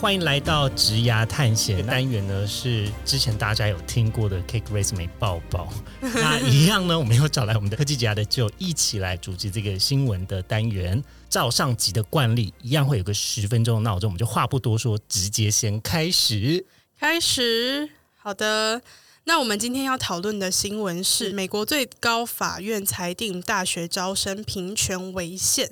[0.00, 5.70] 欢迎来到职涯探险单元呢，是之前大家有听过的 Cake Resume 抱抱。
[6.00, 11.04] 那一样呢，我们又找来我们的科技职涯的就一起来主持这个新闻的单元。
[11.28, 16.64] 照上集的惯例，一样会有个十分钟的闹钟，我们就话不多说，直接先开始。
[16.98, 18.80] 开始，好的。
[19.24, 25.70] 那我们今天要讨论的新闻是美国最高法院裁定大学招生平权违宪。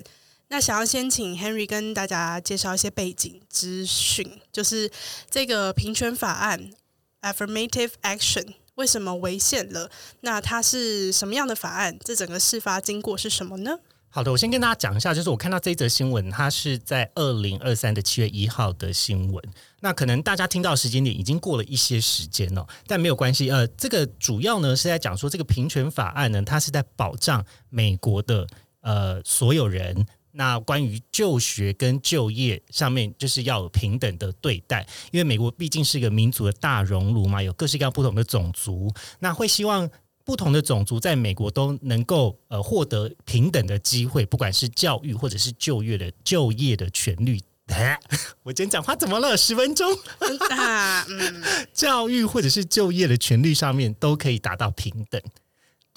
[0.51, 4.91] 那想要先请 Henry 跟大家介绍一些背景资讯，就是
[5.29, 6.71] 这个平权法案
[7.21, 9.91] （Affirmative Action） 为什么违宪了？
[10.21, 11.99] 那它是什么样的法案？
[12.03, 13.77] 这整个事发经过是什么呢？
[14.09, 19.43] 好的，我先跟大家讲一下，就是我看到这一则新闻，它是在二零二三的七月一号的新闻。
[19.81, 23.51] 那可能大家听到时间点已经过了一些时间了，但没有关系。
[23.51, 28.47] 呃，这个主要呢是在讲说，这个平权法案呢，它是在保障美国的
[28.81, 30.07] 呃所有人。
[30.39, 39.89] 那关于就学跟就业上面，就是要有平等的对待，因为美国毕竟是一个民族的大熔炉嘛，有各式各样不同的种族，那会希望
[40.23, 47.43] 不同的种族在美国都能够呃获得平等的机会，不管是教育或者是就业的就业的权利。
[48.43, 49.35] 我今天讲话怎么了？
[49.35, 49.91] 十分钟，
[51.09, 55.21] 嗯，教育或者是就业的权利上面都可以达到平等。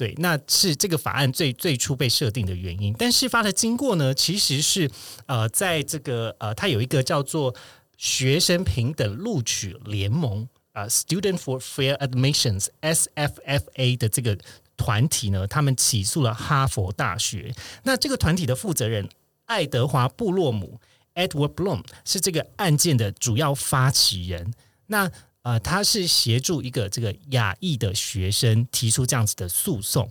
[0.03, 2.93] 对，那是这个法案最最初被设定的原因。
[2.99, 4.91] 但事发的经过呢，其实是
[5.27, 7.55] 呃，在这个呃，它有一个叫做
[7.97, 14.37] 学生平等录取联盟啊，Student for Fair Admissions（SFFA） 的这个
[14.77, 17.55] 团体呢，他们起诉了哈佛大学。
[17.85, 19.09] 那这个团体的负责人
[19.45, 20.81] 爱德华布洛姆
[21.15, 24.53] （Edward Bloom） 是这个案件的主要发起人。
[24.89, 25.09] 那
[25.43, 30.09] 呃，他是协助一个这个亚裔的学生提出这样子的诉讼。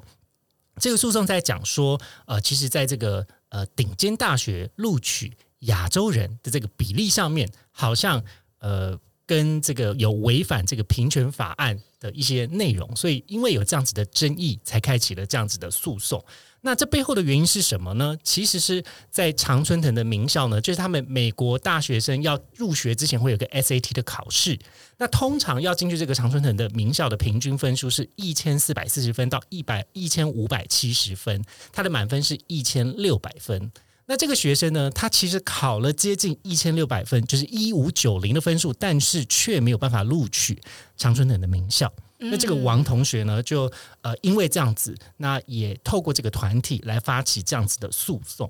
[0.80, 8.24] 这个诉讼在讲说，呃，其实在这个呃顶尖大学录取亚洲人的这个比例上面，好像
[8.60, 16.24] 呃跟这个有违反这个平权法案的一些内容，所以因为有这样子的争议，才开启了这样子的诉讼。
[16.64, 18.16] 那这背后的原因是什么呢？
[18.24, 24.60] 其实是在常春藤的名校呢，就是他们美国大学生要入学之前会有个 SAT 的考试。
[24.98, 33.72] 那通常要进去这个常春藤的名校的平均分数是一千四百四十分到一百一千五百七十分，他的满分是一千六百分。
[34.06, 40.62] 那这个学生呢，他其实考了接近一千六百分，就是一五九零的分数，但是却没有办法录取
[40.96, 41.92] 常春藤的名校。
[42.22, 43.72] 那这个王同学呢，就
[44.02, 48.50] 呃，因为这样子，那也透过这个团体来发起这样子的诉讼。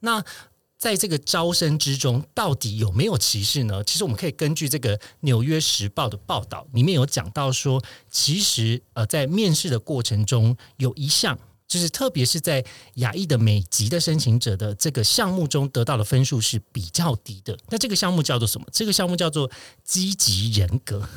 [0.00, 0.22] 那
[0.76, 3.84] 在这个招生之中，到底有没有歧视呢？
[3.84, 7.80] 其实我们可以根据这个《纽约时报》的报道，里面有讲到说，
[8.10, 11.38] 其实呃，在面试的过程中，有一项
[11.68, 12.64] 就是特别是在
[12.94, 17.56] 亚裔的美籍的申请者的这个项目中得到的分数是比较低的。
[17.68, 18.66] 那这个项目叫做什么？
[18.72, 19.48] 这个项目叫做
[19.84, 21.08] 积极人格。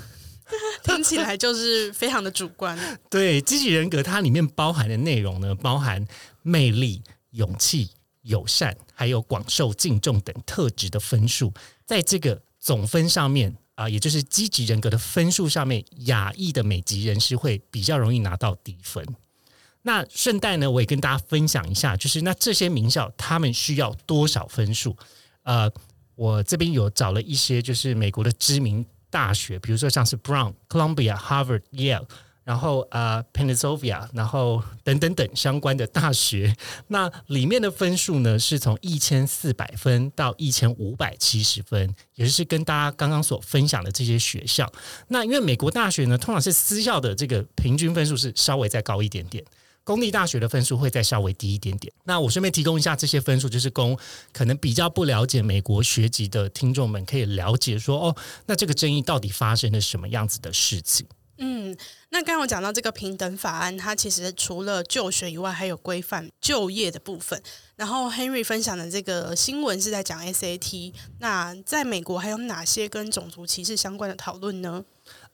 [0.83, 2.77] 听起来就是非常的主观。
[3.09, 6.05] 对，积极人格它里面包含的内容呢，包含
[6.43, 7.01] 魅力、
[7.31, 7.89] 勇气、
[8.21, 11.51] 友善，还有广受敬重等特质的分数，
[11.85, 19.03] 在这个总分上面啊，也就是积极人格的分数上面，亚裔的美籍人士会比较容易拿到低分。
[19.81, 24.95] 那顺带呢，我也跟大家分享一下，就是那这些名校他们需要多少分数？
[25.43, 25.71] 呃，
[26.15, 28.85] 我这边有找了一些，就是美国的知名。
[29.15, 32.05] 大学，比如说像是 Brown、Columbia、Harvard、Yale，
[32.43, 36.53] 然后呃 Pennsylvania，然后等等等相关的大学，
[36.89, 44.69] 那里面的分数呢，是从一千四百分到一千五百七十分，也就是跟大家刚刚所分享的这些学校。
[45.07, 49.41] 那因为美国大学呢，通常是私校的这个平均分数是稍微再高一点点。
[49.85, 51.93] 公立大学的分数会再稍微低一点点。
[52.03, 53.97] 那我顺便提供一下这些分数，就是供
[54.33, 58.15] 可能比较不了解美国学籍的听众们可以了解说，哦，
[58.47, 61.07] 那这个争议到底发生了什么样子的事情？
[61.37, 61.75] 嗯，
[62.09, 67.39] 那刚刚我讲到这个平等法案，它其实除了就学以外，还有规范就业的部分。
[67.75, 70.93] 然后 Henry 分享的这个新闻是在讲 SAT。
[71.19, 74.85] 那在美国还有哪些跟种族歧视相关的讨论呢？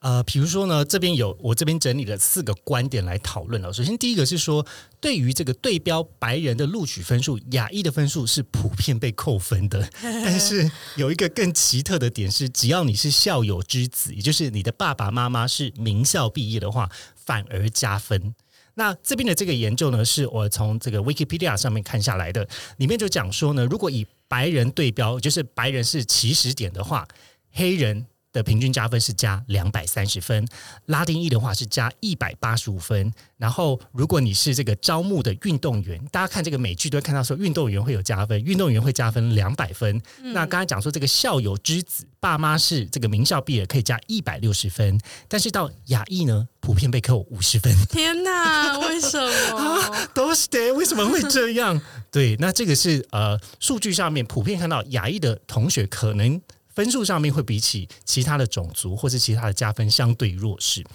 [0.02, 3.72] 呃，比如说呢，这边有我这边整理了四个观点来讨论了。
[3.72, 4.66] 首先，第一个是说，
[5.00, 9.88] 对于这个对标白人的录取分数，亚裔的分数是普遍被扣分的。
[10.02, 18.34] 但是有一个更奇特的点是，只要你是校友之子，也就是你的爸爸妈妈是名校毕业的话，反而加分。
[18.74, 27.08] 那这边的这个研究呢，是我从这个 Wikipedia 上面看下来的，里面就讲说呢，如果以白人对标，就是白人是起始点的话，
[27.52, 28.08] 黑人。
[28.32, 30.48] 的平均加分是加两百三十分，
[30.86, 33.12] 拉丁裔的话是加一百八十五分。
[33.38, 40.02] 然后，如果你是这个招募的运动员，大家看这个美剧都会看到说，运动员会有加分，运动员会加分两百分。
[40.34, 45.00] 那刚才讲说，这个校友之子，爸妈是这个名校毕业，可以加一百六十分。
[45.28, 47.76] 但是到亚裔呢，普遍被扣五十分。
[47.90, 49.20] 天哪，为什
[49.52, 49.98] 么？
[50.14, 51.82] 都是的，为什么会这样？
[52.12, 56.40] 对，那这个是呃，数据上面普遍看到亚裔的同学可能。
[56.74, 60.86] 分数上面会比起其他的种族或是其他的加分相对弱势。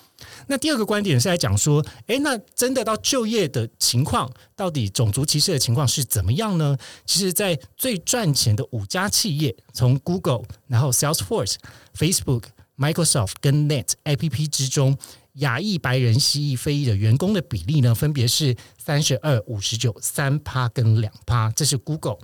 [0.47, 6.77] 那第二个观点是来讲说，诶，那真的到就业的情况，到底种族歧视的情况是怎么样呢？
[7.05, 11.57] 其实，在最赚钱的五家企业，从 Google、然后 Salesforce、
[11.95, 12.45] Facebook、
[12.79, 14.97] Microsoft 跟 Net APP 之中，
[15.35, 22.19] 亚裔、白人、西裔、非裔的员工的比例呢，分别是三十二、五十九、三趴跟两趴，这是 Google。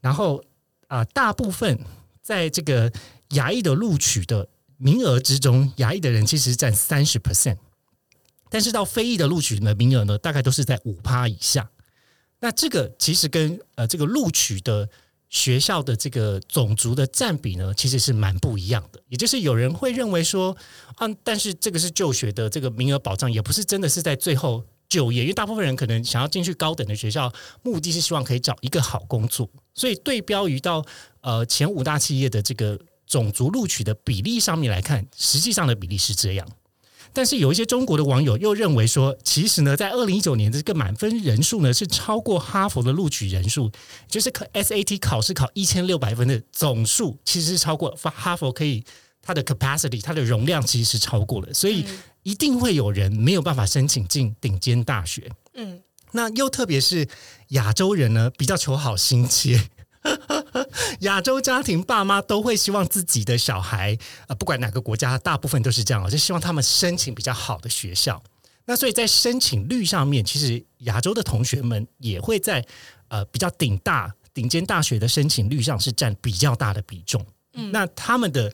[0.00, 0.42] 然后
[0.88, 1.78] 啊，大部分。
[2.26, 2.92] 在这个
[3.34, 7.56] 牙医的录取的名额之中，牙医的人其实占三十 percent，
[8.50, 11.70] 但是到非裔的录取的名额呢，大概都是在五趴以下。
[12.40, 14.88] 那这个其实跟呃这个录取的
[15.28, 19.00] 学校的这个种族的占比呢，其实是蛮不一样的。
[19.08, 20.56] 也就是有人会认为说，
[20.96, 27.32] 啊，但是这个是就学的这个名额保障，也不是真的是在最后就业，因为大部分人可能想要进去高等的学校，
[27.62, 29.48] 目的是希望可以找一个好工作。
[29.74, 30.82] 所以对标于到
[31.26, 36.48] 呃前五大企业的这个种族录取的比例上面来看，实际上的比例是这样。
[37.12, 43.72] 但是有一些中国的网友又认为说，其实呢，在二零一九年的这个满分人数呢，是超过哈佛的录取人数，
[44.08, 48.84] 就是考 SAT 考试考一千六百分的总数，其实是超过哈佛可以
[49.20, 51.84] 它的 capacity 它的容量其实是超过了，所以
[52.22, 55.28] 一定会有人没有办法申请进顶尖大学。
[55.54, 55.80] 嗯。
[56.12, 57.08] 那又特别是
[57.48, 59.60] 亚洲人呢，比较求好心切。
[61.00, 63.96] 亚洲家庭爸妈都会希望自己的小孩，
[64.28, 68.22] 呃，不管哪个国家，大部分都是这样，就希望他们申请比较好的学校。
[68.64, 72.64] 那所以在申请率上面，其实亚洲的同学们也会在
[73.08, 77.24] 呃比较顶大顶尖大学的申请率上是占比较大的比重。
[77.54, 78.52] 嗯，那他们的。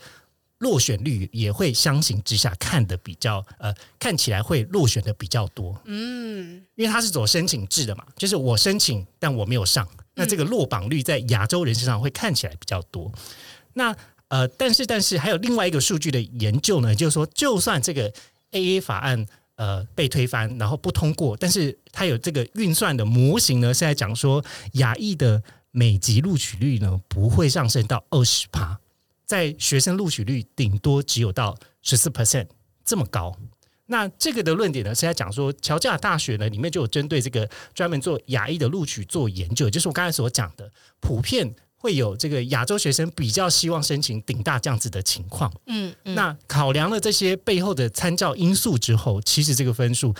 [0.62, 5.76] 落选率也会相形之下看的比较呃，看起来会落选的比较多。
[5.86, 13.12] 嗯，因为他是走申请制的嘛，就是我申请但我没有上，那这个落榜率在亚洲人身上会看起来比较多。
[13.74, 13.96] 那
[14.28, 18.12] 呃，但是但是还有另外一个数据的研究呢，就是说，就算这个
[18.50, 19.26] AA 法案
[19.56, 24.42] 呃被推翻，然后不通过，但是它有这个运算的模型呢，是在讲说
[24.72, 28.78] 亚裔的每级录取率呢不会上升到二十趴。
[29.26, 32.46] 在学生录取率顶多只有到十四 percent
[32.84, 33.36] 这么高，
[33.92, 45.52] 那这个的论点呢是在讲说，乔治亚大学呢里面就有针对这个专门做亚裔的录取做研究，就是我刚才所讲的，普遍会有这个亚洲学生比较希望申请顶大这样子的情况。
[45.66, 50.14] 嗯，那考量了这些背后的参照因素之后，其实这个分数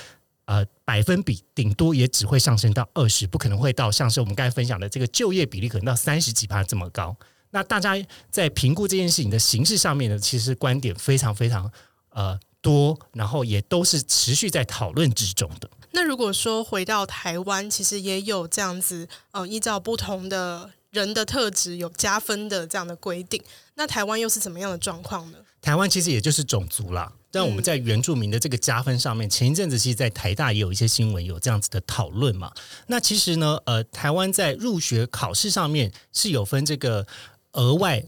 [0.45, 7.17] 呃百分比顶多也只会上升到二十，不可能会到像是我们刚才分享的这个就业比例可能到三十几趴这么高。
[7.53, 7.97] 那大家
[8.31, 11.71] 在评估这件事情的形式上面呢，其实观点非常非常
[12.11, 15.69] 呃多，然后也都是持续在讨论之中的。
[15.91, 23.43] 那如果说回到台湾，其实也有这样子，呃，依照不同的人的特质有加分的这样的规定。
[23.75, 25.39] 那台湾又是怎么样的状况呢？
[25.61, 32.51] 台湾其实也就是种族啦，但我们在原住民的这个加分上面，前一阵子其实，在台大也有一些新闻有这样子的讨论嘛。
[32.87, 37.07] 那其实呢，呃，台湾在入学考试上面是有分这个。
[37.55, 38.03] 额外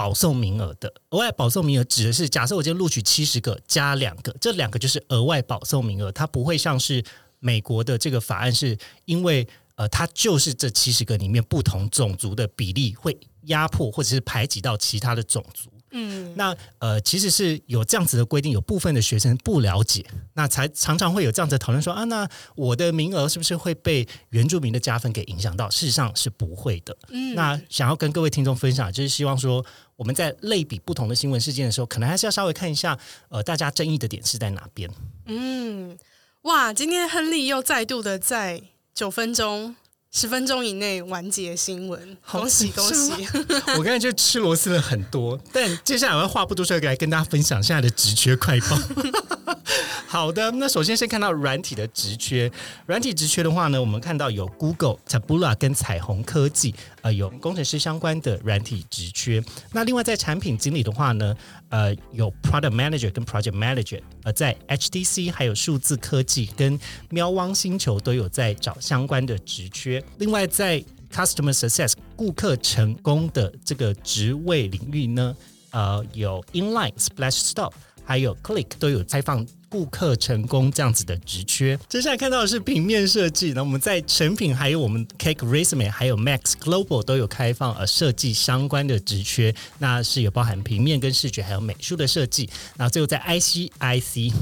[0.00, 7.04] 保送名额的额外保送名额指的是，假设我今天录取七十个加两个，这两个就是额外保送名额，它不会像是
[7.38, 15.69] 美国的这个法案，是因为呃，它就是这七十个里面不同种族的比例会压迫或者是排挤到其他的种族。
[15.92, 20.04] 嗯，那呃，其实是有这样子的规定，有部分的学生不了解，
[20.34, 25.68] 那才常常会有这样子讨论说啊，那我的名额是不是会被原住民的加分给影响到？
[25.70, 26.96] 事实上是不会的。
[27.08, 29.64] 嗯，那想要跟各位听众分享，就是希望说
[29.96, 34.88] 我们在类比不同的新闻事件的时候，可能还是要稍微看一下，呃，大家争议的点是在哪边。
[35.26, 35.98] 嗯，
[36.42, 38.62] 哇，今天亨利又再度的在
[38.94, 39.74] 九分钟。
[40.12, 43.12] 十分钟以内完结新闻，恭喜恭喜！
[43.78, 48.76] 我刚才就吃螺丝了很多，但接下来我要话不多说，来跟大家分享现在的职缺快报。
[50.08, 52.50] 好的，那首先先看到软体的职缺，
[52.86, 59.40] 软体职缺的话呢，我们看到有 Google、Taboola 跟彩虹科技，呃，有工程师相关的软体职缺。
[59.72, 61.36] 那另外在产品经理的话呢，
[61.70, 70.02] 呃，有 Product Manager 跟 Project Manager，呃，在 HTC 还有数字科技跟喵汪星球都有在找相关的职缺。
[70.18, 75.34] 另外在 Customer Success 顾客成功的这个职位领域呢，
[75.70, 77.72] 呃，有 Inline、Splash Stop
[78.04, 81.78] 还有 Click 都有开放顾客成功这样子的职缺。
[81.88, 92.50] 接下来看到的是平面设计，那我们在成品还有我们 Cake Resume 还有 Max Global 都有开放呃设计相关的职缺，那是有包含平面跟视觉还有美术的设计。
[92.76, 94.34] 那最后在 IC IC。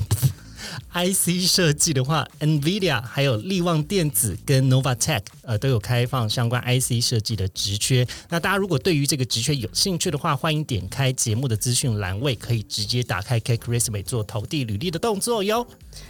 [0.92, 8.06] IC 设计的话，NVIDIA 还有力旺电子跟 Novatech 呃都有开放相关 IC 设计的职缺。
[8.28, 15.66] 那大家如果对于这个职缺有兴趣的话，欢迎点开节目的资讯栏位，可以直接打开 Cake Resume 做投递履历的动作哟。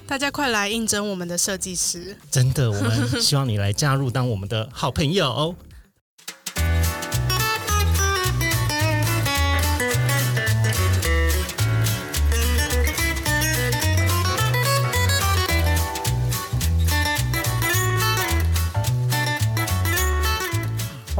[0.07, 2.17] 大家快来应征我们的设计师。
[2.31, 5.55] 真的，我们希望你来加入当我们的好朋友哦。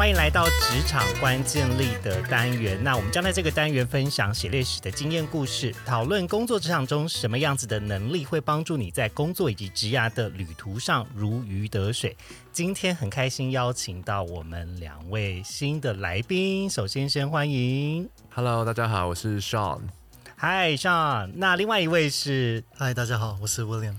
[0.09, 2.83] 欢迎来到职场关键力的单元。
[2.83, 12.17] 那我们将在这个单元分享写历史的经验故事，讨论工作职场中什么样子的能力会帮助你在工作以及职涯的旅途上如鱼得水。
[12.51, 23.97] 今天很开心邀请到我们两位新的来宾，首先先欢迎 Hello，大家好，我是 Sean，Hi Sean 那另外一位是，Hi，，大家好，我是 William。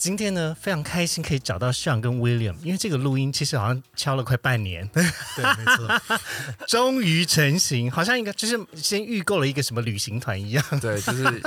[0.00, 4.88] 今天呢非常开心可以找到 Sean 跟 William，因为这个录音其实好像敲了快半年。
[4.88, 6.00] 对，没错，
[6.66, 10.64] 终于成型，好像一个就是先预购了一个什么旅行团一样。
[10.80, 11.42] 对，就是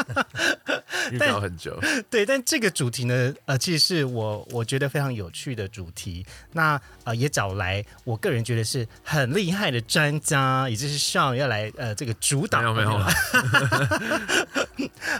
[1.09, 1.81] 预告很久。
[2.11, 6.23] 对，但这个主题呢，呃，其实是我我觉得非常有趣的主题。
[6.51, 12.59] 那呃，也找来我个人觉得是很厉害的专家，也就是 Sean 要来呃这个主导。
[12.61, 13.03] 没有没有。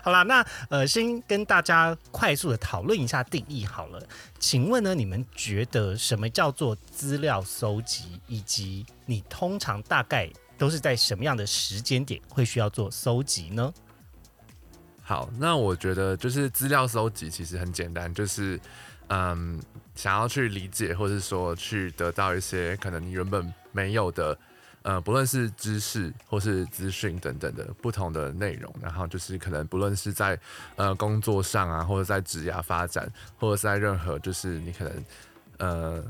[0.04, 4.02] 好啦，那呃，先跟大家快速的讨论一下定义好了。
[4.40, 13.74] 请问呢，你们觉得什么叫做资料搜集，以及你通常大概都是在什么样的时间点会需要做搜集呢？
[15.02, 18.60] 好，那我觉得就是资料搜集其实很简单，就是
[19.08, 19.62] 嗯，
[19.96, 24.38] 想要去理解，或是说去得到一些可能你原本没有的。
[24.84, 30.38] 呃，不论是知识或是资讯等等的不同的内容，然后就是可能不论是在
[30.76, 35.06] 呃工作上啊，或者在职涯发展，或者在任何就是你可能
[35.58, 36.04] 呃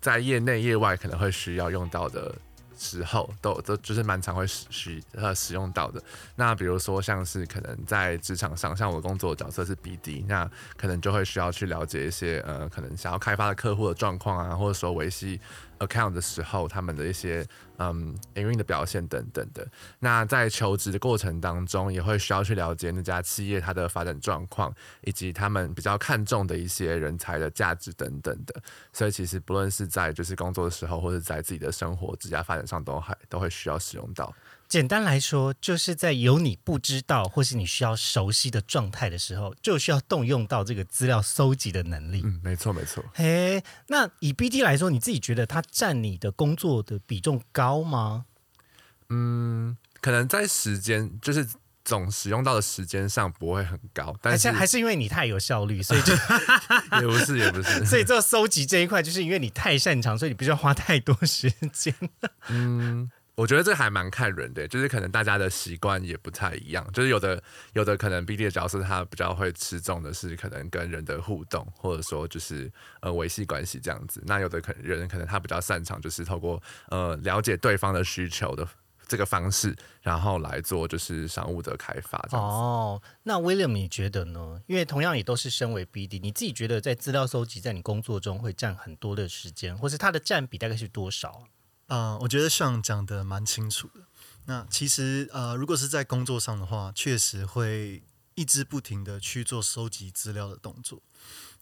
[0.00, 2.34] 在业内业外可能会需要用到的
[2.78, 6.00] 时候，都都就是蛮常会使使呃使用到的。
[6.36, 15.40] 那比如说像是可能在职场上，像我工作的角色是 BD，那可能就会需要去了解一些呃可能想要开发的客户的状况啊，或者说维系
[15.78, 17.46] account 的时候他们的一些。
[17.80, 19.64] 嗯，营运的表现等等的。
[20.00, 28.60] 那在求职的过程当中，也会需要去了解那家企业它的发展状况，以及他们比较看重的一些人才的价值等等的。
[28.92, 34.34] 所以，其实不论是在就是工作的时候，或者在自己的生活、职业发展上，都还都会需要使用到。
[34.68, 42.20] 简单来说，就是在有你不知道或是你需要熟悉的状态的时候，就需要动用到这个资料搜集的能力。
[42.22, 43.02] 嗯，没错，没错。
[43.14, 48.26] 嘿，那以 BD 来说，你自己觉得它占你的工作的比重高吗？
[49.08, 51.48] 嗯，可能在时间就是
[51.82, 56.12] 总使用到的时间上不会很高，但是还是因为你太有效率，所以就
[57.00, 61.94] 也不是也不是， 所以做搜集这一块，就是因为你太擅长，所以你不需要花太多时间。
[62.50, 63.10] 嗯。
[63.38, 67.40] 我觉得这还蛮看人的，就是可能大家的习惯也不太一样，就是有的
[67.72, 72.68] 有的可能 B D 的角色他比较会吃重的是可能跟人的互动，或者说就是
[73.00, 74.20] 呃维系关系这样子。
[74.26, 78.66] 那有的可能人可能他比较擅长就是透过呃了解对方的需求的
[79.06, 82.18] 这个方式，然后来做就是商务的开发。
[82.32, 84.60] 哦，那 William 你觉得呢？
[84.66, 91.44] 因为同样也都是身为 B D，你自己觉得在资料搜集在你工作中会占很多的时间，或是它的占比大概是多少？
[91.88, 94.06] 啊，我觉得像讲的蛮清楚的。
[94.44, 98.02] 那其实呃，如果是在工作上的话，确实会
[98.34, 101.02] 一直不停的去做收集资料的动作。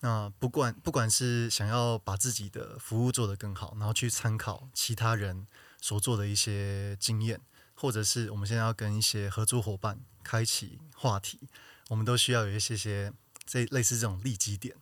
[0.01, 5.47] 那不管不管是想要把自己的服务做得更好，然后去参考其他人
[5.81, 7.41] 所做的一些经验，
[7.75, 11.49] 或者是我们现在要跟一些合作伙伴开启话题，
[11.89, 13.13] 我们都需要有一些些
[13.45, 14.75] 这类似这种利基点。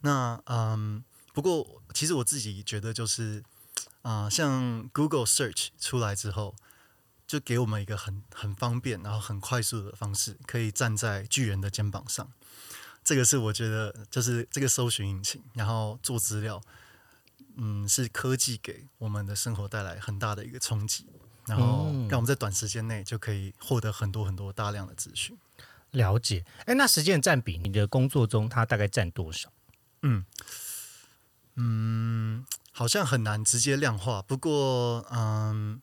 [0.00, 1.04] 那嗯。
[1.34, 3.42] 不过其实我自己觉得就是
[4.04, 6.54] 啊、像 Google Search 出来之后，
[7.26, 12.30] 就给我们一个很很方便，然后很快速的方式，可以站在巨人的肩膀上。
[13.02, 16.60] 这个是我觉得就是这个搜寻引擎，然后做资料，
[17.56, 21.06] 嗯，是科技给我们的生活带来很大的一个冲击，
[21.46, 25.36] 然后嗯让我们在短时间内就可以获得很多很多大量的资讯。
[25.92, 26.44] 了解。
[26.66, 29.50] 哎，那时间占比，你的工作中它大概占多少？
[32.84, 35.80] 好像很难直接量化，不过嗯，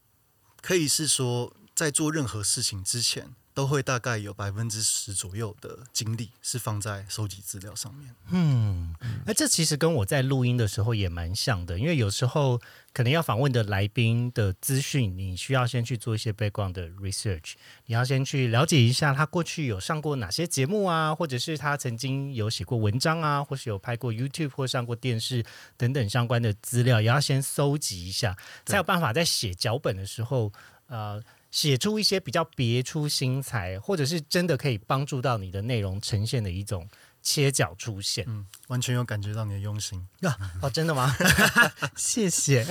[0.62, 8.16] 可以是说在做任何事情之前，都会大概有百分之十左右的精力是放在收集资料上面。
[8.30, 12.62] 嗯，那这其实跟我在录音的时候也蛮像的，因为有时候
[12.94, 17.54] 可能要访问的来宾的资讯，你需要先去做一些 background 的 research，
[17.88, 25.44] 你要先去了解一下他过去有上过哪些节目啊，或者是他曾经有写过文章啊，或是有拍过 YouTube 或上过电视
[25.76, 30.54] 等等相关的资料，也要先搜集一下，才有办法在写脚本的时候，
[30.88, 31.22] 呃。
[31.52, 36.88] 写出一些比较别出心裁，或者是真的可以帮助到你的内容呈现的一种
[37.22, 38.24] 切角出现。
[38.28, 40.08] 嗯，完全有感觉到你的用心。
[40.22, 41.14] 啊， 哦，真的吗？
[41.96, 42.66] 谢谢。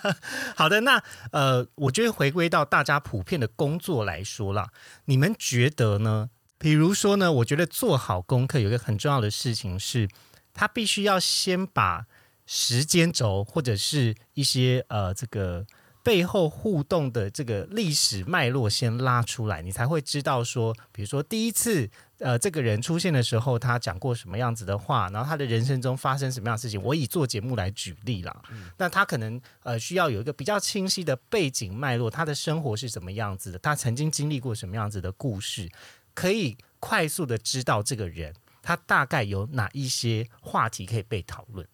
[0.54, 1.02] 好的，那
[1.32, 4.68] 呃，我觉得回归到大家普遍的工作来说啦，
[5.06, 6.30] 你们觉得呢？
[6.58, 10.08] 比如说呢，我觉得做好功课有一个很重要的事情是，
[10.54, 12.06] 他必须要先把
[12.46, 15.66] 时间轴或者是一些呃这个
[16.06, 26.80] 背后互动的这个历史脉络先拉出来，你才会知道说，比如说第一次呃这个人出现的时候，他讲过什么样子的话，然后他的人生中发生什么样的事情。
[26.80, 28.40] 我以做节目来举例啦，
[28.78, 35.68] 那他可能呃需要有一个比较清晰的背景脉络，他的生活是什么样子的，他曾经经历过什么样子的故事，
[36.14, 38.32] 可以快速的知道这个人
[38.62, 41.66] 他大概有哪一些话题可以被讨论。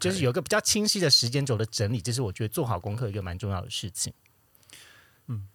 [0.00, 4.12] 就是有一个比较清晰的时间轴的整理，这是我觉得做好功课一个蛮重要的事情。
[5.26, 5.48] 嗯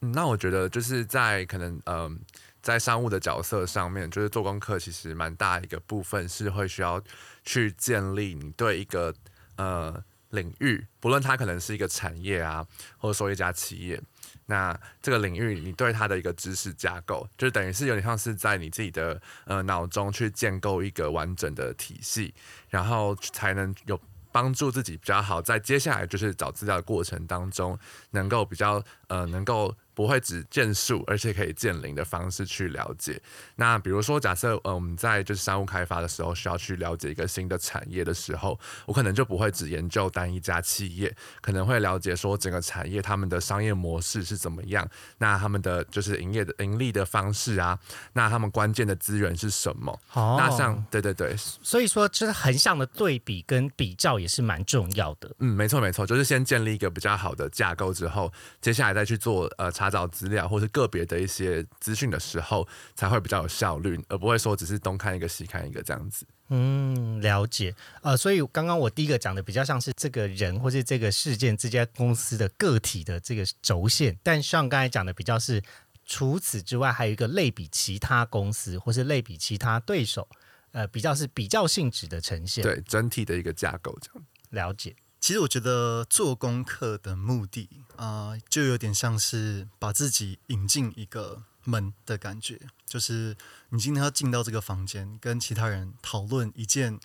[0.00, 2.20] 那我觉得就是在可能嗯、
[2.60, 7.02] 在商务的角色上面，就是做功课其实蛮大一个部分是会需要
[7.42, 9.14] 去建立你对一个
[9.56, 12.66] 呃领域，不论它可能是一个产业啊，
[12.98, 13.98] 或者说一家企业，
[14.46, 22.34] 那这个领域你对它的一个知识架构，就是等于是有点像是在你自己的呃脑中去建构一个完整的体系，
[22.68, 24.00] 然后才能有。
[24.34, 27.78] 帮助自己比较好，在接下来就是找资料的过程当中，
[28.10, 33.20] 能够比较呃，能够不会只见树，而且可以见林的方式去了解。
[33.56, 47.78] 那比如说，假设呃我们在就是商务开发的时候，需要去了解一个新的产业的时候，我可能就不会只研究单一家企业，可能会了解说整个产业他们的商业模式是怎么样，那他们的就是营业的盈利的方式啊，
[48.12, 49.98] 那他们关键的资源是什么？
[50.14, 55.30] 哦那像对对对，所以说，就是横向的对比跟比较也是蛮重要的。
[55.38, 66.26] 嗯，没错没错，就是先建立一个比较好的架构之后，接下来再去做呃查找资料或是个别的一些资讯的时候，才会比较有效率，而不会说只是东看一个西看一个这样子。
[66.48, 67.74] 嗯，了解。
[68.02, 75.62] 呃，所以刚刚我第一个讲的比较像是这个人或是这个事件这家公司的个体的这个轴线，但像刚才讲的比较是
[76.04, 80.28] 除此之外，还有一个类比其他公司或是类比其他对手，
[80.72, 84.24] 呃，比较是比较性质的呈现。，对整体的一个架构这样。
[84.50, 84.94] 了解。
[85.24, 93.34] 其实我觉得做功课的目的啊、就有点像是把自己引进一个门的感觉，就是
[93.70, 97.00] 你今天要进到这个房间，跟其他人讨论一件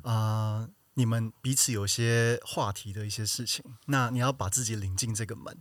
[0.00, 5.54] 啊、你们彼此有些话题的一些事情，那你要把自己领进这个门，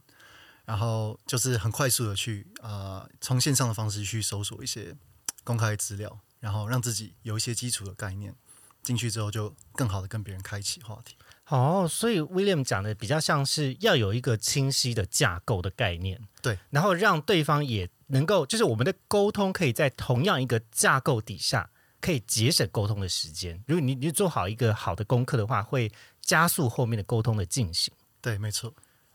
[0.64, 4.96] 然后就是很快速的去啊、从线上的方式去搜索一些
[5.44, 8.34] 公开资料，然后让自己有一些基础的概念。
[8.82, 11.16] 进去之后，就更好的跟别人开启话题。
[11.52, 23.62] 哦，所以 William 讲的比较像是要有一个清晰的架构的概念，对，然后让对方也能够，就是我们的沟通可以在同样一个架构底下，可以节省沟通的时间。
[23.68, 27.94] 如果你你做好一个好的功课的话，会加速后面的沟通的进行。
[28.22, 28.74] 对，没错。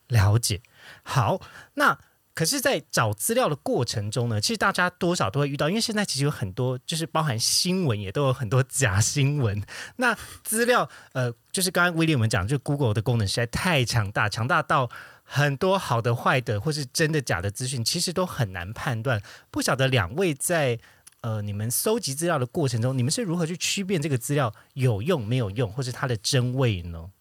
[0.08, 0.60] 了解，
[1.02, 1.40] 好，
[1.74, 1.98] 那
[2.36, 9.64] 可是，在找资料的过程中呢，其实大家多少都会遇到，因为现在其实有很多，就是包含新闻也都有很多假新闻。
[9.96, 14.90] 那资料，呃，就是刚刚威廉我们讲，就 Google 的功能实在太强大，强大到
[15.22, 19.22] 很多好的、坏的，或是真的假的资讯，其实都很难判断。
[19.50, 20.78] 不晓得两位在
[21.22, 27.12] 呃你们搜集资料的过程中，你们是如何去区辨这个资料有用没有用，或是它的真伪呢？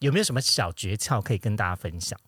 [0.00, 2.18] 有没有什么小诀窍可以跟大家分享？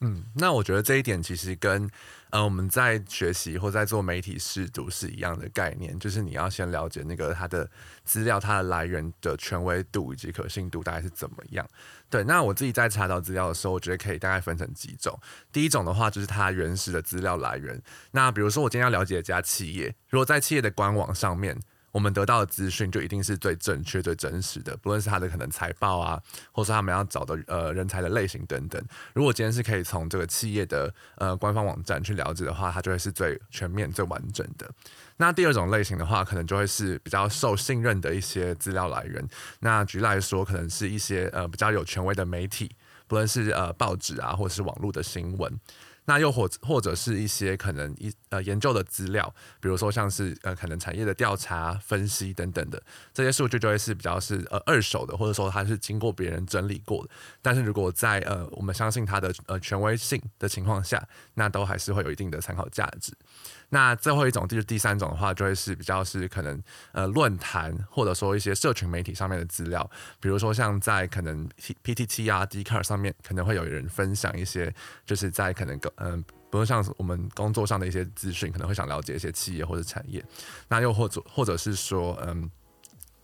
[0.00, 1.88] 嗯，那我觉得这一点其实跟
[2.28, 7.66] 呃我们在学习或在做媒体试读是一样的概念，就是你要先了解那个它的
[8.04, 11.66] 资料、它的来源的权威度以及可信度大概是怎么样。
[12.10, 15.18] 对，那我自己在查找资料的时候，我觉得可以大概分成几种。
[15.50, 17.82] 第一种的话，就是它原始的资料来源。
[18.10, 21.58] 那比如说我今天要了解一家企业，如果在企业的官网上面。
[21.96, 26.20] 我们得到的资讯就一定是最正确、最真实的，不论是他的可能财报啊，
[26.52, 28.78] 或是他们要找的呃人才的类型等等。
[29.14, 34.70] 如果今天是可以从这个企业的呃官方网站去了解的话，它就会是最全面、最完整的。
[35.16, 39.26] 那第二种类型的话，可能就会是比较受信任的一些资料来源。
[39.60, 42.70] 那举例来说，可能是一些呃比较有权威的媒体，
[43.06, 45.50] 不论是呃报纸啊，或是网络的新闻。
[46.06, 57.10] 那又或或者是一些可能一呃研究的资料，比如说像是呃可能产业的调查分析等等的这些数据就会是比较是呃二手的，或者说它是经过别人整理过的。
[57.42, 63.12] 但是如果在呃我们相信它的呃权威性的情况下，那都还是会有一定的参考价值。
[63.68, 74.72] 那最后一种就是第三种的话，就会是比较是可能呃论坛或者说一些社群媒体上面的资料，比如说像在可能 P P T T 啊 D c a r 上面，可能会有人分享一些，
[75.04, 80.24] 就是在可能嗯，比如像我们工作上的一些资讯，可能会想了解一些企业或者产业，
[80.68, 82.50] 那又或者或者是说嗯。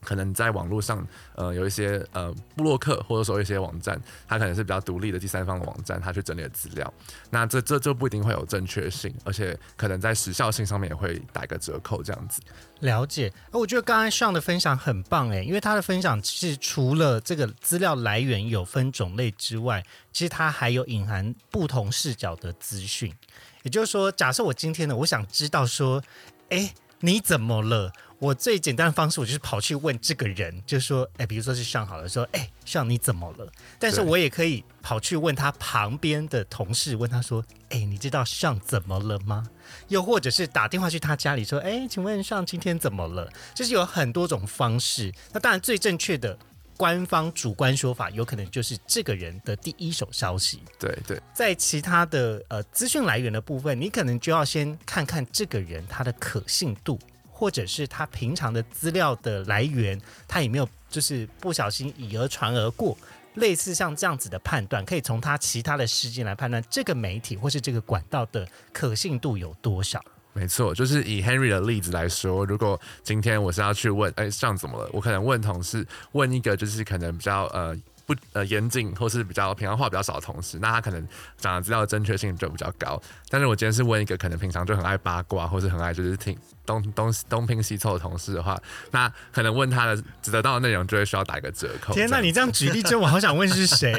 [0.04, 6.92] 可能在网络上，呃，有一些呃布洛克或者说一些网站，它可能是比较独立的第三方的网站，它去整理的资料，
[7.30, 12.40] 那这这就不一定会有正确性，而且可能在时效性上面也会打一个折扣，这样子。
[12.80, 23.14] 了解，我觉得刚才上的分享很棒诶，因为他的分享是除了这个资料来源有分种类之外，其实它还有隐含不同视角的资讯。
[23.62, 26.02] 也就是说，假设我今天呢，我想知道说，
[26.48, 27.92] 哎，你怎么了？
[28.22, 33.52] 我最简单的方式，我就是跑去问这个人，就说，哎，比如说是上好了，说，哎，上你怎么了？
[33.80, 39.44] 但是我也可以跑去问他旁边的同事，问他说，哎，你知道上怎么了吗？
[39.88, 43.28] 又或者是打电话去他家里说，哎，请问上今天怎么了？
[43.56, 45.12] 就是有很多种方式。
[45.32, 46.38] 那当然最正确的
[46.76, 50.62] 官方主观说法，有可能就是这个人的第一手消息。
[50.78, 56.96] 对对，在其他的呃资讯来源的部分，你可能就要先看看这个人他的可信度。
[57.32, 62.96] 或者是他平常的资料的来源，他有没有就是不小心以讹传讹过？
[63.34, 70.04] 类似像这样子的判断，可以从他其他的事件来判断这个媒体或是这个管道的可信度有多少。
[70.34, 74.88] 没错，就是以 Henry 的例子来说，如果今天我是要去问，哎，上怎么了？
[74.92, 77.76] 我可能问同事，问一个就是可能比较呃。
[78.14, 83.00] 不呃严谨或是比较平常话比较少的同事，那他可能讲的资料的正确性就比较高。
[83.28, 91.94] 但是我今天是问一个可能平常就很爱八卦或是很爱就是听东东东拼西凑的同事的话，那可能问他的得到的内容就会需要打一个折扣。
[91.94, 93.92] 天哪，你这样举例，真我好想问是谁？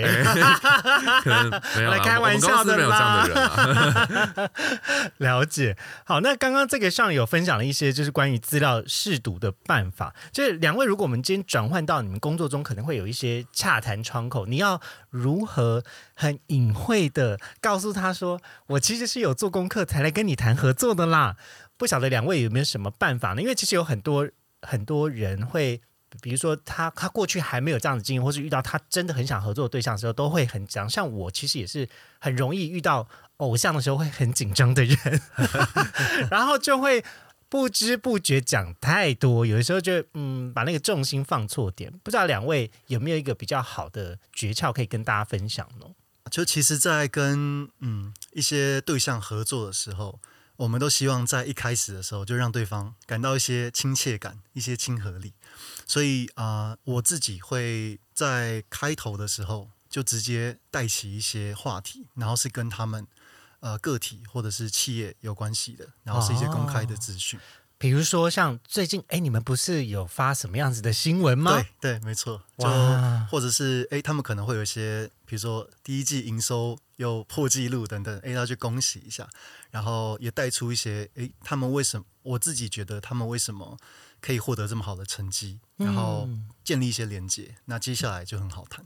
[1.23, 3.26] 可能没有来开玩笑的啦。
[5.17, 5.76] 了解。
[6.04, 10.13] 好，那刚刚这个上有分享了一些就是关于资料试读的办法。
[10.32, 14.02] 就是两位，如果我们今天转换到你们工作中，可能会有一些洽谈。
[14.03, 21.37] 窗口，你要如何很隐晦的告诉他说，我其实是有做功课才来跟你谈合作的啦？
[21.77, 23.41] 不晓得两位有没有什么办法呢？
[23.41, 24.29] 因为其实有很多
[24.61, 25.81] 很多人会，
[26.21, 30.89] 比如说他他过去还没有这样的经验，或是遇到他真的很想合作的对象的时候，都会很讲。
[30.89, 31.87] 像我其实也是
[32.19, 34.97] 很容易遇到偶像的时候会很紧张的人，
[36.29, 37.03] 然后就会。
[37.53, 41.93] 不知不觉讲太多，有的时候就嗯，把那个重心放错点。
[42.03, 45.85] 不知道两位有没有一个比较好的诀窍可以跟大家分享呢？
[46.31, 50.19] 就其实，在跟嗯一些对象合作的时候，
[50.55, 55.33] 我们都希望在一开始的时候就让对方感到一些亲切感、一些亲和力。
[55.85, 63.05] 所以啊，我自己会在开头的时候就直接带起一些话题，然后是跟他们。
[63.63, 67.39] 呃，个体或者是企业有关系的，然后是一些公开的资讯，
[67.78, 71.54] 比如说像最近，哎，你们不是有发什么样子的新闻吗？
[71.80, 72.43] 对对，没错。
[72.58, 72.67] 就
[73.32, 79.26] 或者是哎，他们可能会有一些，比如说第一季营收又破纪录等等，哎，要去恭喜一下，
[79.71, 82.06] 然后也带出一些，哎，他们为什么？
[82.23, 83.78] 我自己觉得他们为什么
[84.19, 86.28] 可以获得这么好的成绩，然后
[86.65, 88.86] 建立一些连接，那接下来就很好谈。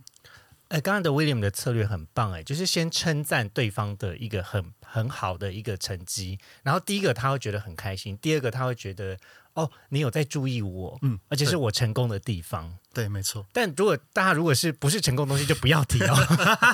[0.69, 9.17] 哎，刚刚的 William 的策略很棒，哎，就是先称赞对方的一个很很好的一个成绩，然后第一个他会觉得很开心，第二个他会觉得
[9.53, 12.77] 哦，你有在注意我，嗯而且是我成功的地方。
[12.93, 13.45] 对，没错。
[13.53, 16.15] 但如果大家如果是不是成功的东西，就不要提哦。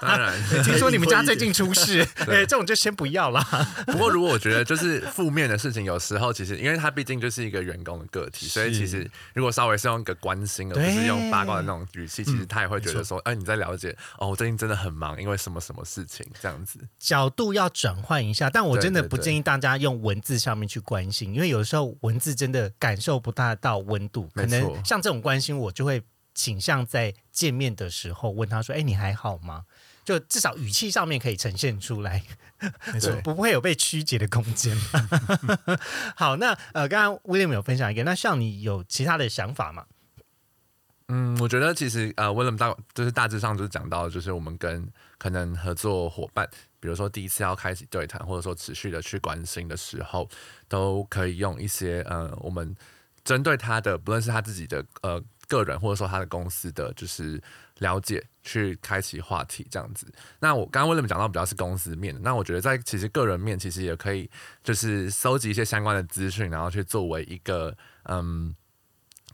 [0.02, 2.00] 当然， 听说你们家最近出事，
[2.30, 3.42] 哎， 这种就先不要啦。
[3.88, 16.80] 不过，如果我觉得就是负面的事情，有时候其实因为他毕竟就是一个员工的个体，所以其实如果稍微是用一个关心，而不是用八卦的那种语气，其实他也会觉得说，哎，你在了解哦，我最近真的很忙，因为什么什么事情这样子。
[16.98, 24.30] 角度要转换一下，但我真的不建议大家用文字上面去关心，因为有的时候文字真的感受不大到温度。
[24.34, 26.02] 可能像这种关心，我就会
[26.34, 29.66] 倾向在见面的时候问他说：“哎，你还好吗？”
[30.04, 32.22] 就至少语气上面可以呈现出来，
[32.92, 34.76] 没错， 不会有被曲解的空间。
[36.14, 39.86] 好，那呃，刚刚 William 有分享一个，那像你有其他的想法吗？
[41.08, 44.86] 嗯，我觉得其实呃，William 大就是大致上就是讲到，就是我们跟
[45.18, 46.50] 可能合作伙伴，
[46.82, 50.30] 比如说第一次要开始对谈，或者说持续的去关心的时候，
[50.68, 52.76] 都可以用一些呃，我们
[53.24, 57.42] 针对他的，不论是他自己的呃个人，或者说他的公司的，就是
[57.80, 60.06] 了解去开启话题这样子。
[60.40, 64.30] 那我刚刚 William 讲到比较是公司面的，那我觉得在其实个人面其实也可以
[64.64, 68.56] 就是搜集一些相关的资讯，然后去作为一个嗯。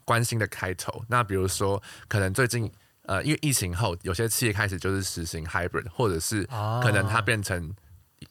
[0.02, 1.04] 关心的开头。
[1.06, 2.68] 那比如说，可能最近
[3.02, 7.72] 呃，因为疫情后，有些企业开始就是实行 hybrid，或者是哦可能它变成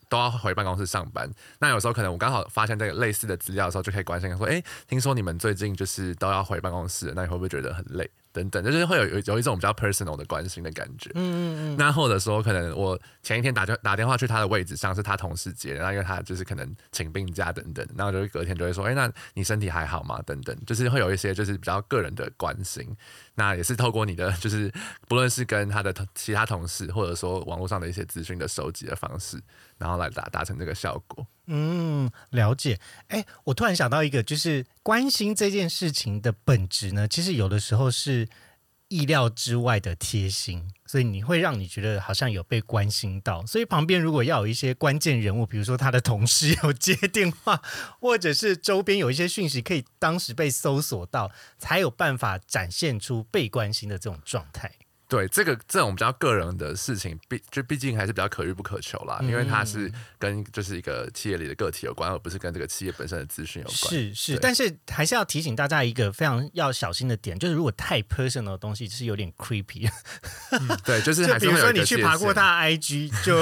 [0.09, 1.31] 都要回办公室上班。
[1.59, 8.09] 那有时候可能我刚好发现这个类似的资料的时候，就可以关心说，哎，听说你们最近就是都要回办公室，那你会不会觉得很累？
[8.31, 11.09] 等等，就是会有有有一种比较 personal 的关心的感觉。
[11.15, 20.21] 嗯嗯嗯，那或者说，可能我前一天打电打电话去他的位置上，是他同事接然后因为他就是可能请病假等等，然后就会隔天就会说，哎、那你身体还好吗？
[20.25, 22.87] 等等，就是会有一些就是比较个人的关心。
[23.35, 24.71] 那也是透过你的， 就是
[25.07, 29.41] 不论是跟他的同其他同事，或者说网络上的一些资讯的收集的方式，
[29.77, 31.25] 然后来达达成这个效果。
[31.51, 32.79] 嗯，了解。
[33.07, 38.29] 哎，我突然想到一个，就是关心这件事情的本质呢，其实有的时候是
[38.87, 43.43] 意料之外的贴心，所以你会让你觉得好像有被关心到。
[43.47, 47.59] 所以旁边如果要有一些关键人物，比如说他的同事有接电话，
[47.99, 54.71] 或者是周边有一些讯息可以当时被搜索到，才有办法展现出被关心的这种状态。
[55.09, 63.91] 对这个这种比较个人的事情，毕就毕竟还是比较可遇不可求啦，因为它是跟就是一个企业里的个体有关，而不是跟这个企业本身的资讯有关。
[63.91, 69.89] 是是，但是还是要提醒大家一个非常要小心的点，就是如果太 personal 的东西是有点 creepy。
[70.85, 73.37] 对，就是比如说你去爬过他的 IG，就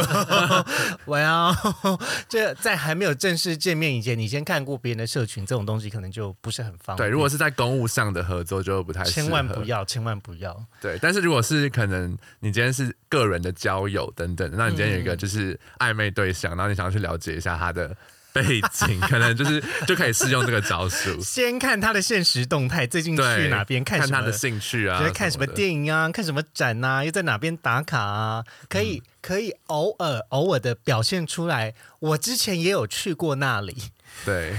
[1.06, 1.56] 我要
[2.28, 7.08] 这在还没有正式见面以前，你先看过别人的社群，这种东西可能就不是很方便。
[7.08, 9.68] 对，如果是在公务上的合作就不太千万不。
[9.68, 10.66] 要，千万不要。
[10.80, 17.96] 对，但是如果是可能你今天是个人的交友等等，那你今天有一个嗯就是暧昧对象，然后你想要去了解一下他的
[18.34, 21.20] 背景，可能就是 就可以试用这个招数。
[21.22, 25.48] 先看他的现实动态，最近去，哪边什么看他的兴趣啊，就是看什么。
[25.48, 31.74] 电影啊，看什么展啊，又在哪边打卡啊，可以、可以偶尔偶尔的表现出来。
[32.00, 33.76] 我之前也有去过那里，
[34.24, 34.56] 对，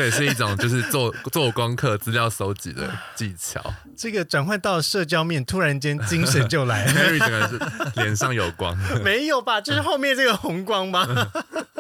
[0.01, 3.63] 这也是一种就是做 做功课、资料搜集的技巧。
[3.95, 6.93] 这个转换到社交面，突然间精神就来了。
[6.93, 8.75] Harry 整个是脸上有光。
[9.05, 9.61] 没有吧？
[9.61, 11.07] 就是后面这个红光吗。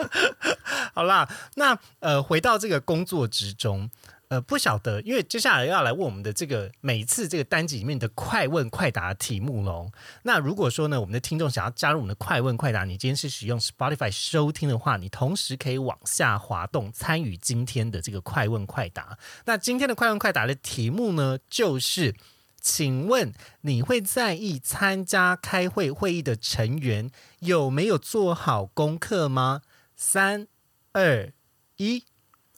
[0.92, 3.88] 好啦，那呃，回到这个工作之中，
[4.30, 9.90] 呃，不晓得，因为接下来要来问我们的这个每次这个单集里面的快问快答题目喽。
[10.22, 19.18] 那如果说呢，我们的听众想要加入我们的快问快答，你今天是使用 Spotify 收听的话，你同时可以往下滑动参与今天的这个快问快答。
[19.46, 22.14] 那今天的快问快答的题目呢，就是。
[22.62, 29.62] 请问你会在意参加开会会议的成员有没有做好功课吗？
[29.96, 30.46] 三、
[30.92, 31.32] 二、
[31.78, 32.04] 一，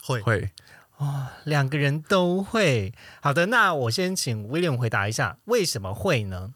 [0.02, 0.50] 会会，
[1.44, 2.92] 两个人都会。
[3.20, 6.52] 好的，那我先请 William 回答一下，为什么会呢？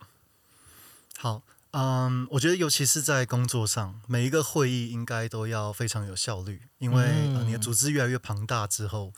[1.19, 7.05] 好，嗯，我觉得尤其是在工作上，每一个会议应该都要非常有效率，因为、
[7.35, 9.13] 呃、你的组织越来越庞大之后，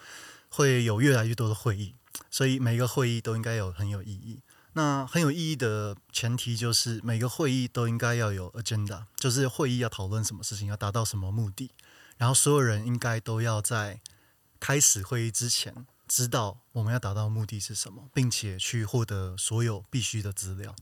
[0.48, 1.94] 会有越来越多的会议，
[2.30, 4.40] 所以每一个会议都应该有很有意义。
[4.74, 11.72] 那很有意义的前提就是每个会议都应该要有 agenda，就是会议要讨论什么事情，要达到什么目的，
[12.16, 13.98] 然后所有人应该都要在
[14.60, 20.74] 开始会议之前知道我们要达到目的是什么，并且去获得所有必须的资料。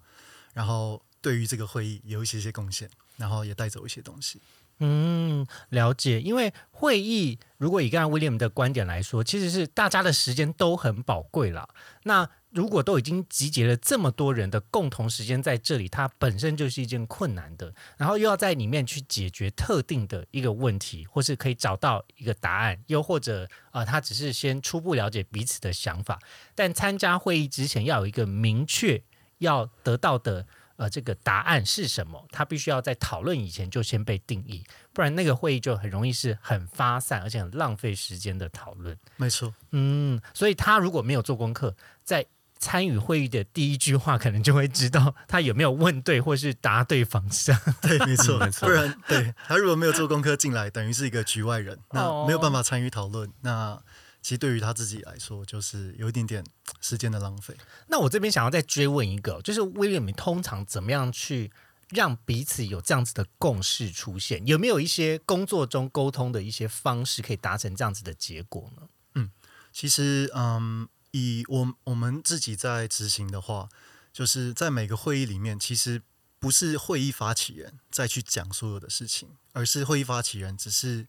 [0.55, 4.41] 然后对于这个会议有一些些贡献，然后也带走一些东西。
[4.79, 6.21] 嗯，了解。
[6.21, 11.69] 因为会议，如果以刚刚 William 的观点来说，其实是大家的时间都很宝贵啦。
[12.03, 26.19] 那如果都已经集结了这么多人的共同时间在这里，它本身就是一件困难的，然后又要在里面去解决特定的一个问题，或是可以找到一个答案，又或者啊，他只是先初步了解彼此的想法，
[26.55, 29.03] 但参加会议之前要有一个明确
[29.38, 30.47] 要得到的。
[30.79, 32.27] 呃，这个答案是什么？
[32.31, 38.95] 他必须要在讨论以前就先被定义，不然那个会议就很容易是很发散，而且很浪费时间的讨论。
[39.16, 42.27] 没错，嗯，所以他如果没有做功课，在
[42.59, 47.59] 参与会议的第一句话，可能就会知道他有没有问对或是答对方向。
[47.83, 53.31] 对，没错， 没错不然对他如果没有做功课进来，等于是一个局外人，那没有办法参与讨论。
[53.42, 53.79] 那
[54.23, 56.45] 其实对于他自己来说，就是有一点点
[56.81, 57.55] 时间的浪费。
[57.88, 61.53] 那我这边想要再追问一个，就是威廉，你通常怎么样去
[61.90, 64.45] 让彼此有这样子的共识出现？
[64.47, 68.83] 有没有一些工作中沟通的一些方式可以达成这样子的结果呢？
[69.14, 69.31] 嗯
[69.73, 73.69] 其实，嗯，以我我们自己在执行的话，
[74.12, 76.03] 就是在每个会议里面，其实
[76.38, 81.07] 不是会议发起人再去讲所有的事情，而是会议发起人只是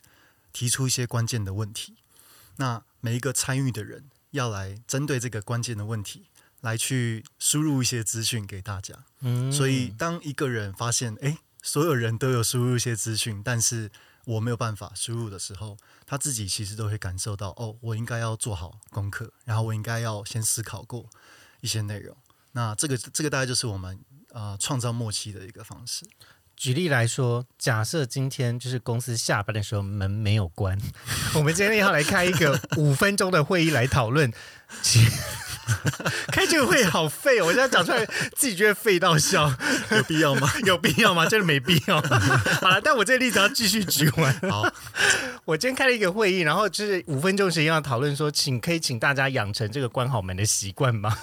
[0.54, 1.96] 提出一些关键的问题。
[2.58, 6.30] 那每一个参与的人要来针对这个关键的问题
[6.62, 9.06] 来去输入一些资讯给大家。
[9.22, 13.92] 嗯所以，当一个人发现，哎，所有人都有输入一些资讯，但是
[14.28, 21.06] 我没有办法输入的时候，他自己其实都会感受到，哦，我应该要做好功课，然后我应该要先思考过
[21.62, 22.16] 一些内容。
[22.52, 23.98] 那这个这个大概就是我们
[24.32, 26.06] 呃创造默契的一个方式。
[26.58, 30.78] 举例来说，假设今天就是公司下班的时候门没有关，
[31.36, 34.34] 我们今天要来开一个五分钟的会议来讨论。
[35.68, 37.46] 其 开这个会好废哦！
[37.46, 39.52] 我现在讲出来，自己觉得废到笑，
[39.92, 40.50] 有必要吗？
[40.66, 41.26] 有必要吗？
[41.28, 42.02] 真的没必要。
[42.62, 44.34] 好了，但我这个例子要继续举完。
[44.50, 44.64] 好，
[45.46, 51.18] 我今天开了一个会议，然后就是五分钟时间要讨论说，请可以请大家养成这个关好门的习惯吗？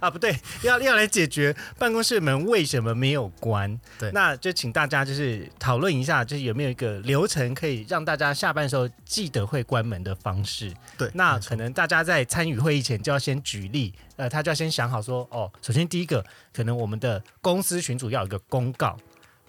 [0.00, 3.78] 啊，不对，要要来解决办公室门为什么没有关。
[3.98, 10.72] 对那就请大家就是讨论一下，就是有没有一个流程可以让大家下班的时候记得会关门的方式。
[10.96, 18.96] 对，那可能大家在参与会议前就要先举例，呃，他就要先想好说，哦，首先第一个，可能我们的公司群主要有一个公告；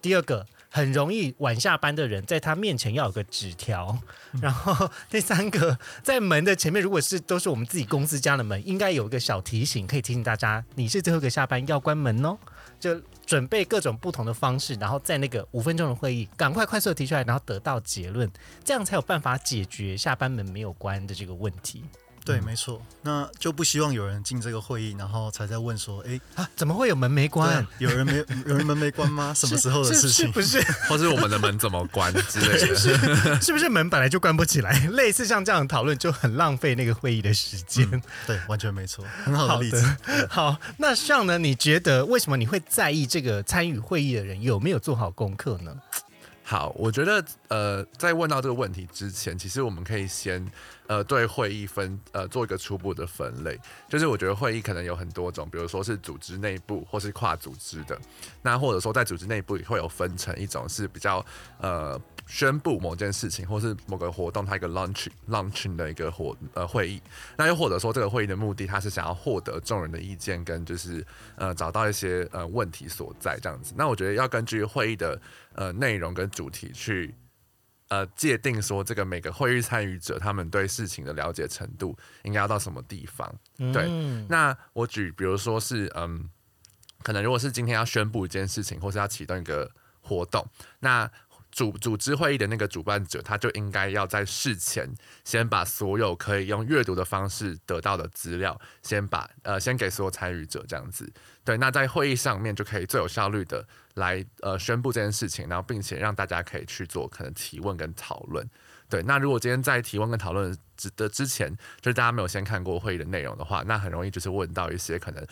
[0.01, 3.97] 第二个，很容易晚下班的人在他面前要有个纸条；
[4.41, 12.37] 然后第三个，在门的前面，如果是都是我们自己公司家的门，应该有一个小提醒，可以提醒大家，你是最后一个下班要关门哦。
[12.79, 18.29] 就准备各种不同的方式，然后在那个五分钟的会议，赶快快速的提出来，然后得到结论，
[18.61, 21.85] 这样才有办法解决下班门没有关的这个问题。
[22.25, 22.81] 对，没错。
[23.01, 27.67] 那就不希望有人进这个会议，然后才在问说，诶，啊，怎么会有门没关啊？
[27.79, 29.33] 有人没有人门没关吗？
[29.35, 30.09] 什么时候的事情？
[30.09, 30.61] 是是不是？
[30.87, 32.75] 或是我们的门怎么关之类的。
[33.41, 34.71] 是不是门本来就关不起来？
[34.91, 38.01] 类似像这样的讨论就很浪费那个会议的时间。
[38.25, 39.81] 对，完全没错，很好好的例子。
[39.81, 41.37] 的，好，那像呢？
[41.37, 45.75] 你觉得为什么你会在意这个参与会议的人有没有做好功课呢？
[46.45, 50.45] 好，我觉得呃，在问到这个问题之前，其实我们可以先
[50.87, 53.57] 呃对会议分呃做一个初步的分类。
[53.87, 57.97] 就是我觉得会议可能有很多种，比如说是组织内部或是跨组织的，
[58.41, 61.25] 那或者说在组织内部也会有分成一种是比较
[61.59, 61.97] 呃
[62.33, 66.99] 宣布某件事情或是某个活动它一个 launch launching 的一个活呃会议，
[67.37, 73.75] 那又或者说这个会议的目的它是想要获得众人的意见跟就是呃找到一些呃问题所在这样子。
[73.77, 75.21] 那我觉得要根据会议的
[75.53, 77.13] 呃内容跟主题去
[77.89, 83.31] 呃界定说这个每个会议参与者他们对事情的了解程度应该要到什么地方。
[83.71, 86.27] 对嗯那我举比如说是嗯，
[87.03, 89.69] 可能如果是今天要宣布一件事情，或是要启动一个
[90.01, 90.45] 活动，
[90.79, 91.09] 那
[91.53, 94.91] 组组织会议的那个主办者，他就应该要在事前
[95.23, 101.09] 先把所有可以用阅读的方式得到的资料，先把呃先给所有参与者这样子。
[101.45, 108.45] 对，那在会议上面就可以最有效率的来呃宣布这件事情，然后并且让大家可以去做可能提问跟讨论。
[108.89, 115.23] 对，那如果今天在提问跟讨论之的之前，就是大家没有先看过会议的内容的话，那很容易就是问到一些可能。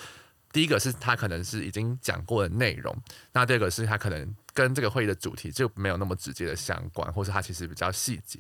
[0.52, 2.96] 第一个是他可能是已经讲过的内容，
[3.32, 8.40] 那第二个是他可能跟这个会议的主题就没有那么直接的相关，或是他其实比较细节。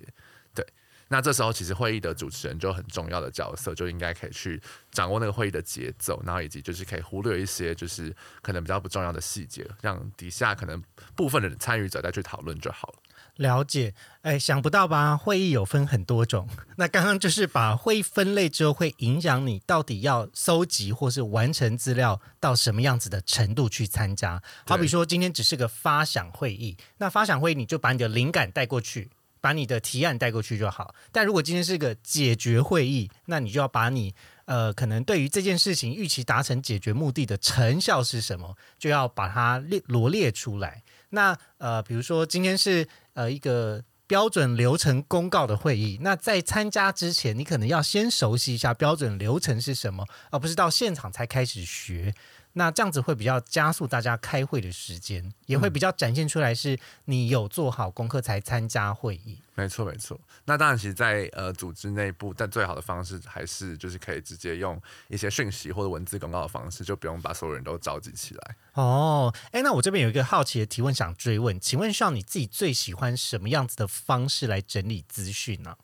[0.53, 0.65] 对，
[1.07, 10.83] 那这时候其实会议的主持人就很重要的角色，就应该可以去掌握那个会议的节奏，然后以及就是可以忽略一些就是可能比较不重要的细节，让底下可能
[11.15, 13.00] 部分的参与者再去讨论就好了。
[13.37, 15.17] 了解，哎，想不到吧？
[15.17, 16.47] 会议有分很多种。
[16.77, 24.41] 那刚刚就是把会议分类之后，会影响你到底要搜集或是完成资料到什么样子的程度去参加。
[24.65, 30.93] 好比说，今天只是个发想会议，那发想会议你就把你的灵感带过去，把你的提案带过去就好。
[31.11, 34.13] 但如果今天是个解决会议，那你就要把你
[34.45, 40.83] 呃，可能对于这件事情预期达成解决目的的成效是什么，就要把它列罗列出来。
[41.13, 52.13] 那呃，比如说今天是呃一个标准流程公告的会议，那在参加之前，你可能要先熟悉一下标准流程是什么，而不是到现场才开始学。
[52.53, 59.39] 那这样子会比较加速大家开会的时间，也会比较展现出来是你有做好功课才参加会议。
[59.55, 60.19] 没错，没错。
[60.45, 68.55] 那当然，其实，在呃组织内部，但最好的方式还是就是可以直接用一些讯息或者文字公告的方式，就不用把所有人都召集起来。
[68.73, 75.77] 哦，哎，那我这边有一个好奇的提问想追问，请问上你自己最喜欢什么样子的方式来整理资讯呢？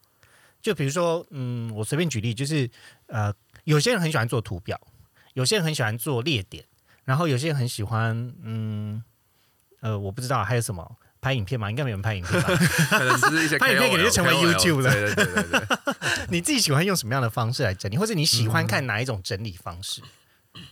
[0.62, 2.70] 就比如说，嗯，我随便举例，就是
[3.06, 3.34] 呃，
[3.66, 4.80] 有些人很喜欢做图表。
[5.38, 6.66] 有些人很喜欢做列点，
[7.06, 9.04] 然后有些人很喜欢，嗯，
[9.82, 11.70] 呃，我不知道还有什么拍影片嘛？
[11.70, 12.50] 应该没有人拍影片吧？
[12.90, 14.92] 可能是一些拍影片，可能就成为 YouTube 了。
[14.92, 15.96] 对对对对对。
[16.30, 20.02] 你自己喜欢用什么样的方式来整理，或者你喜欢看哪一种整理方式？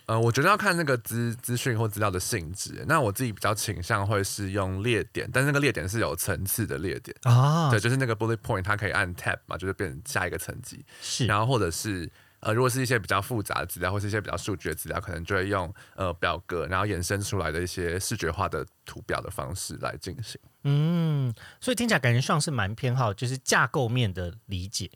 [0.08, 2.84] 呃，我觉得要看那个资资讯或资料的性质。
[2.88, 7.70] 那我自己比较倾向会是用列点，但那个列点是有层次的列点啊。
[7.70, 10.84] 对，就是那个 bullet point，它可以按 tab 嘛，就是变成下一个层级。
[11.04, 12.10] 是，然后或者是。
[12.46, 20.40] 呃，如果是一些比较复杂的资料，或是一些比较数据的资料，可能就会用呃表格，然后衍生出来的一些视觉化的图表的方式来进行。
[20.64, 24.92] 嗯，所以听起来感觉上是蛮偏好就是架构面的理解。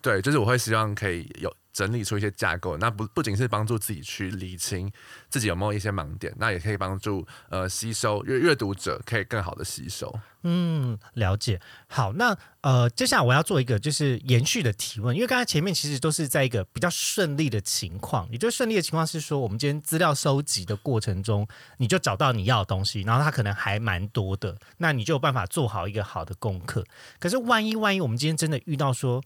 [0.00, 1.54] 对，就是我会希望可以有。
[1.72, 4.90] 整理出一些架构，那不不仅是帮助自己去理清
[5.30, 10.14] 自己有没有一些盲点，那也可以帮助呃吸收阅阅读者可以更好的吸收。
[10.44, 11.60] 嗯，了解。
[11.86, 21.46] 好，那呃接下来我要做一个就是延续的提问，因为刚才前面其实都是在一个比较顺利的情况，也就是顺利的情况是说，我们今天资料收集的过程中，
[21.78, 26.84] 你就找到你要的东西，然后它可能还蛮多的，那你就有办法做好一个好的功课。
[27.20, 29.22] 可是万一万一我们今天真的遇到说。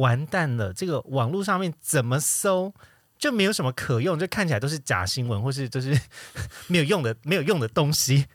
[0.00, 0.72] 完蛋了！
[0.72, 2.74] 这个网络上面怎么搜
[3.18, 5.98] 就没有什么可用，就看起来都是假新闻，或是就是
[6.68, 8.26] 没有用的、没有用的东西。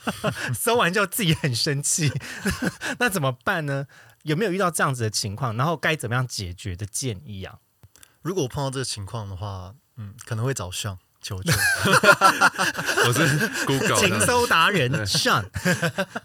[0.54, 2.12] 搜完就自己很生气，
[3.00, 3.86] 那怎么办呢？
[4.24, 5.56] 有没有遇到这样子的情况？
[5.56, 7.56] 然后该怎么样解决的建议啊？
[8.20, 11.52] 如果碰到这个情况的话，嗯，可能会找上求救。
[13.06, 15.48] 我是 Google 情搜达人上。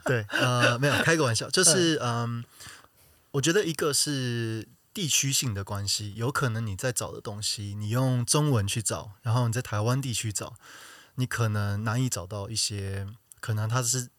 [0.03, 2.43] 对，呃，没有开个玩笑，就是嗯，
[3.31, 4.67] 我觉得一个是。
[4.93, 10.55] 地区性的关系，有可能你在找的东西，你用中文去找，然后你在台湾地区找，
[11.15, 13.07] 你可能难以找到一些
[13.39, 14.09] 可能它是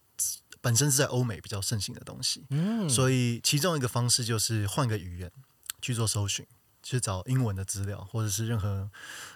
[0.62, 2.47] 本身是在欧美比较盛行的东西。
[2.49, 5.31] 嗯，所以其中一个方式就是换个语言
[5.83, 6.47] 去做搜寻，
[6.83, 8.91] 去找英文的资料，或者是任何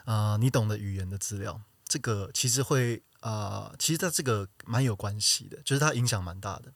[0.07, 1.61] 啊你懂的语言的资料。
[1.85, 6.73] 这个其实会啊，其实它这个蛮有关系的，就是它影响蛮大的。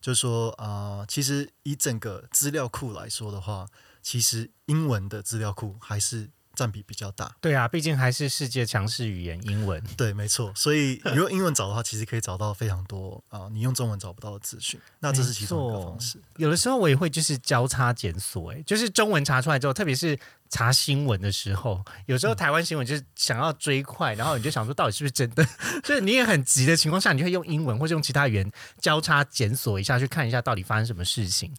[0.00, 3.66] 就是说啊，其实以整个资料库来说的话。
[4.04, 7.34] 其实英文的资料库还是占比比较大。
[7.40, 9.82] 对啊，毕竟还是世界强势语言英文。
[9.96, 10.52] 对，没错。
[10.54, 14.78] 所以如果英文找的话，其实可以找到非常多啊，你用中文找不到的资讯。
[15.00, 16.20] 那这是其中一个方式。
[16.36, 20.16] 有的时候我也会就是交叉检索，哎，就是中文查出来之后，特别是。
[20.50, 25.44] 查新闻的时候，有时候台湾新闻就是想要追快，然后你就想说到底是不是真的，
[25.84, 31.52] 所以你也很急的情况下，你会用英文或者用其他语言交叉检索一下，去看一下到底发生什么事情，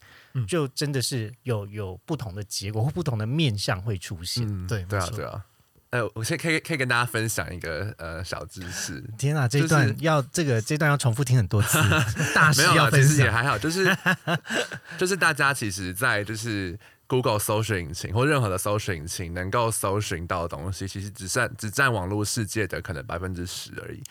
[0.47, 4.45] 就真的是有有不同的结果或不同的面相会出现。
[4.67, 5.43] 对，对啊，对啊。
[5.91, 9.01] 呃，我先可以可以跟大家分享一个呃小知识。
[9.17, 11.77] 天啊，这一段要这个这段要重复听很多次，
[12.33, 13.95] 大事要分享也还好，就是
[14.97, 16.79] 就是大家其实，在就是。
[17.07, 24.01] Google 搜索引擎或任何的搜索引擎能够搜寻到的东西，其实只占只占网络世界的可能百分之十而已。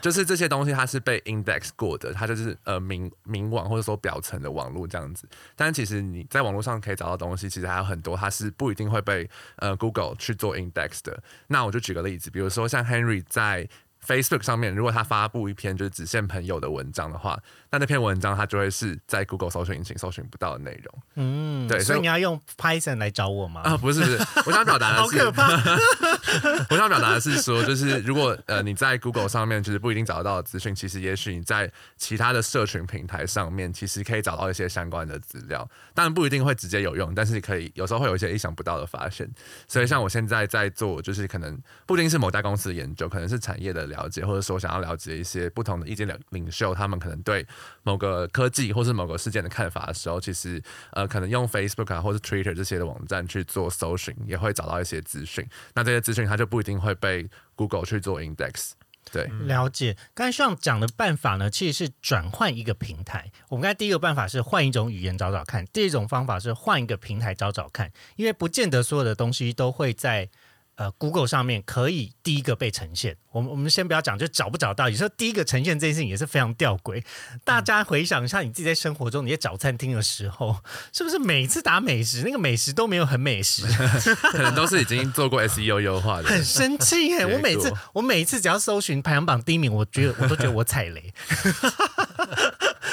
[0.00, 5.28] 就是这些东西它是被 index 过的，它就是呃明明网或者说表层的网络这样子。
[5.56, 11.20] 但其实你在网络上可以找到东西，其实还有很多，它是不一定会被呃 Google 去做 index 的。
[11.48, 13.68] 那我就举个例子，比如说像 Henry 在
[14.06, 17.38] Facebook 上面，如果他发布一篇就是只限朋友的文章的话。
[17.68, 21.02] 那那篇文章它就会是在 Google 搜索引擎搜寻不到的内容。
[21.16, 23.60] 嗯，对，所以你要用 Python 来找我吗？
[23.62, 25.18] 啊，不是，不是， 我想表达的是，
[26.70, 35.68] 我想表达的是说，就是如果呃你在 Google 上面就是不一定找得到的资讯，其实也许你在其他的社群平台上面，其实可以找到一些相关的资料。
[35.92, 39.28] 当然不一定会直接有用，但是可以有时候会有一些意想不到的发现。
[39.68, 47.46] 所以像我现在在做，就是可能不一定是某家公司的研究，可能是产业的了了解，或者说想要了解一些不同的意见领领袖，他们可能对。
[47.82, 55.48] 某个科技或是某个事件的看法的时候，其实呃，可能用 Facebook 啊或者 Twitter 这些的网站去做搜寻，也会找到一些资讯。
[55.74, 58.72] 那这些资讯它就不一定会被 Google 去做 index。
[59.12, 59.96] 对，了解。
[60.14, 63.30] 刚才上讲的办法呢，其实是转换一个平台。
[63.48, 70.28] 我们刚才第一个办法是换一种语言找找看，第二种方法是换一个平台找找看，因为不见得所有的东西都会在。
[70.76, 73.16] 呃，Google 上面可以第一个被呈现。
[73.32, 74.88] 我们我们先不要讲，就找不找到。
[74.88, 77.02] 有时候第一个呈现这件事情也是非常吊诡。
[77.44, 80.56] 大家回想一下，你自己在生活中你在找餐厅的时候，
[80.92, 83.66] 是不是每次打美食，那个美食都没有很美食？
[84.32, 86.28] 可能都是已经做过 SEO 优化的。
[86.28, 87.24] 很生气耶！
[87.34, 91.12] 我每次我每一次只要搜寻排行榜第一名，我觉得我都觉得我踩雷。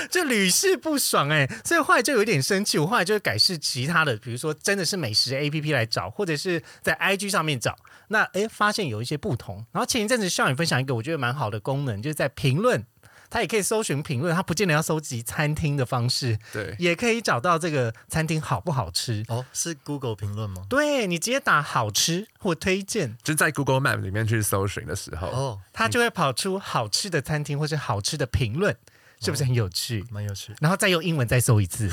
[0.10, 2.78] 就屡试不爽哎，所以后来就有点生气。
[2.78, 7.76] 我后来就改试其他的，比如说真的是美食 A P P 来找，或者是在 I G 上面找。
[8.10, 9.66] 那哎，发现有一些不同。
[9.72, 12.86] 然后前一阵子向你分享一个我觉得蛮好的功能，就是在评论，
[13.30, 19.24] 它也可以搜寻评论，它不见得要搜集餐厅的方式，对，也可以找到这个餐厅好不好吃。
[19.30, 20.66] 哦，是 Google 评论吗？
[20.70, 28.78] 对你直接打好吃或推荐，就在 Google Map 里面去搜寻的时候，哦，它就会跑出好吃的餐厅或是好吃的评论。
[29.24, 30.06] 是不是很有趣？
[30.12, 30.54] 蛮有趣。
[30.60, 31.90] 然后再用英文再搜一次。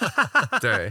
[0.60, 0.90] 对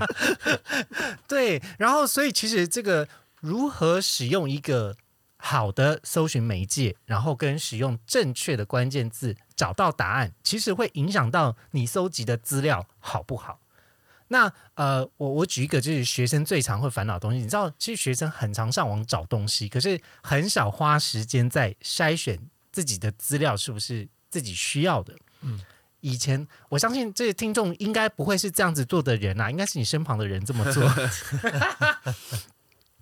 [1.28, 3.08] 对，然后所以其实这个
[3.40, 4.96] 如何使用一个
[5.38, 13.60] 好的搜寻媒介，然后跟使用正确的关键字找到答案，其实会影响到你搜集的资料好不好。
[14.30, 22.40] 那呃，我我举一个就是学生最常会烦恼的东西，你知道，其实学生很常上网找东西，可是很少花时间在筛选
[22.72, 25.16] 自己的资料是不是自己需要的。
[25.42, 25.62] 嗯。
[26.06, 30.84] 以前我相信这些听众应该不会是这样子做的人啊，应该是你身旁的人这么做。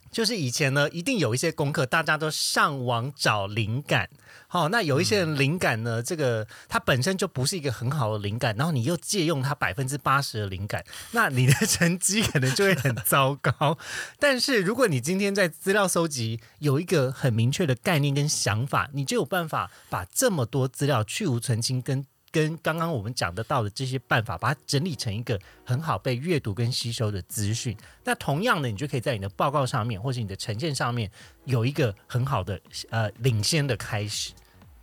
[0.10, 4.10] 就是以前呢，一定有一些功课，大家都上网找灵感。
[4.48, 13.78] 好，那有一些人灵感呢，这个它本身就不是一个很好的灵感，然后你又借用它百分之八十的灵感，那你的成绩可能就会很糟糕。
[14.18, 22.06] 但是如果你今天在资料搜集有一个很明确的概念跟想法，你就有办法把这么多资料去无存清跟。
[22.34, 27.78] 跟刚刚我们讲得到的这些办法，把它整理成一个很好被阅读跟吸收的资讯。
[28.04, 31.10] 那同样的，你就可以在你的报告上面，或是你的呈现上面，
[31.46, 32.60] 有一个很好的
[32.90, 34.34] 呃领先的开始。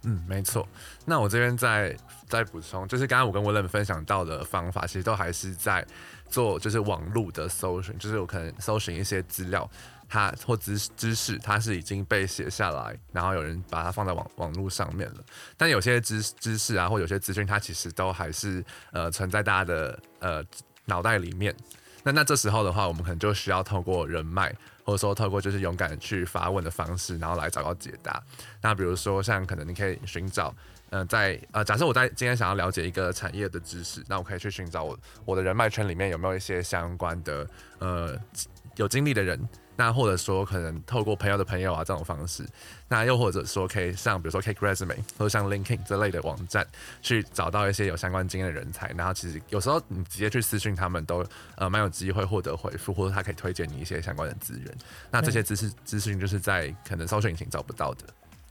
[0.05, 0.67] 嗯，没错。
[1.05, 1.95] 那我这边再
[2.29, 5.85] 再补充，就是刚刚我跟威廉分享到的方法，其实都还是在
[6.29, 9.69] 做就是网络的搜寻，就是我可能搜寻一些资料。
[10.11, 15.25] 它或知知识，它是已经被写下来，然后有人把它放在网网络上面了。
[15.57, 20.45] 但有些知知识啊，或有些资讯，它其实都还是呃存在大家的呃
[20.87, 21.55] 脑袋里面。
[22.03, 24.53] 那那这时候的话，我们可能就需要透过人脉，
[24.85, 28.21] 或者说透过就是勇敢去发问的方式，然后来找到解答。
[28.61, 30.53] 那比如说像可能你可以寻找，
[30.89, 37.47] 嗯，在呃假设我在今天想要了解一个产业的知识，那我可以去寻找我我的人脉圈里面有没有一些相关的
[37.79, 38.19] 呃
[38.75, 39.39] 有经历的人。
[39.81, 42.47] 那或者说可能透过朋友的朋友啊这种方式，
[42.87, 46.67] 那又或者说可以像比如说 Cake Resume 或者像 LinkedIn 这类的网站
[47.01, 51.25] 去找到一些有相关经验的人才，然后其实有时候你直接去私讯他们都
[51.57, 54.71] 呃蛮有机会获得回复，或者他可以推荐你一些相关的资源。
[55.11, 58.05] 那这些知识资讯就是在可能搜索引擎找不到的。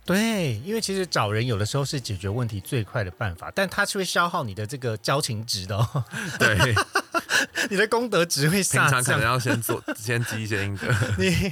[0.06, 5.78] 对，因为其实找人有的时候是解决问题最快的办法，但它是会消耗你的这个交情值的。
[5.78, 6.04] 哦。
[6.40, 6.74] 对，
[7.70, 9.02] 你的功德值会下降。
[9.02, 10.88] 平常可能要先做，先积一些阴德。
[11.18, 11.52] 你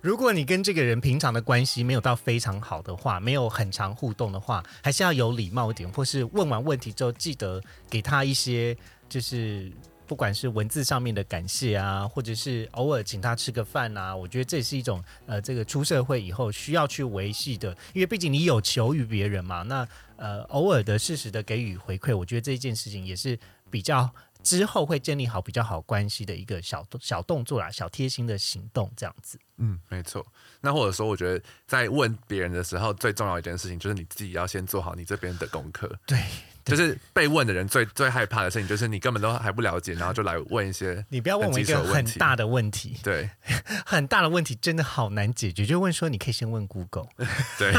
[0.00, 8.76] 如果你跟这个人平常的关系没有到非常好的话，没有很长互动的话，还是要有礼貌一点，或是问完问题之后记得给他一些
[9.08, 9.70] 就是。
[10.04, 19.62] 不管是文字上面的感谢啊，或者是偶尔请他吃个饭啊，我觉得这是一种呃，这个出社会以后需要去维系的，因为毕竟你有求于别人嘛。
[19.62, 23.38] 那呃，偶尔的适时的给予回馈，我觉得这一件事情也是
[23.70, 24.10] 比较
[24.42, 29.38] 之后会建立好比较好关系的一个小小动作啦，小贴心的行动这样子。
[29.56, 30.26] 嗯，没错。
[30.60, 35.98] 那或者说，我觉得在问别人的时候，最重要一件事情就是你自己要先做好你这边的功课。
[36.06, 36.18] 对。
[36.64, 43.30] 就是被问的人最最害怕的事情，就是你根本都还不了解，然后就来问一些 你不要问我一个很大的问题，对，
[43.84, 45.66] 很大的问题真的好难解决。
[45.66, 47.08] 就问说，你可以先问 Google，
[47.58, 47.72] 对，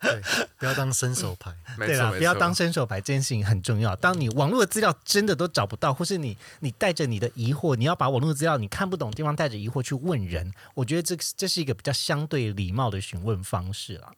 [0.00, 0.22] 对，
[0.58, 3.94] 不要当伸手牌，对了，不要当伸手牌，这件事情很重要。
[3.96, 14.12] 当你网络的资料真的都找不到，或是你你带着你的疑惑，你要把网络资料你看不懂的地方带着疑惑去问人，我觉得这这是一个比较相对礼貌的询问方式了。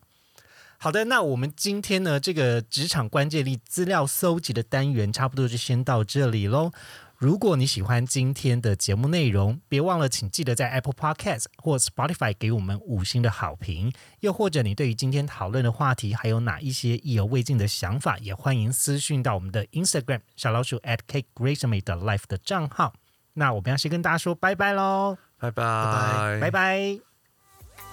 [0.82, 6.72] 好的，那我们今天呢，这个职场关键力资料搜集的单元差不多就先到这里喽。
[7.18, 13.92] 如果你喜欢今天的节目内容，别忘了，请记得在 Apple Podcast 或 Spotify 给我们五星的好评。
[14.18, 22.94] 又或者你对于今天讨论的话题还有哪一些意犹未尽的想法，也欢迎私讯到我们的 Instagram 小老鼠 at Cake Graceme 的 Life 的账号。
[23.34, 27.11] 那我们要先跟大家说拜拜喽，拜拜，拜拜。